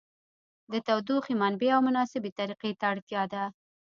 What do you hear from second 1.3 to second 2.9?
منبع او مناسبې طریقې ته